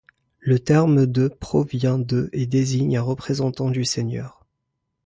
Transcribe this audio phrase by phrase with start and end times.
[0.39, 4.47] Le terme de provient de et désigne un représentant du seigneur.